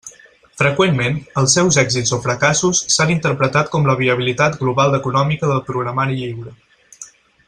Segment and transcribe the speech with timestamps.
[0.59, 6.19] Freqüentment, els seus èxits o fracassos s'han interpretat com la viabilitat global econòmica del programari
[6.23, 6.57] lliure.